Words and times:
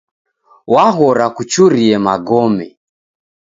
W'aghora 0.73 1.25
kuchurie 1.35 1.95
magome. 2.05 2.67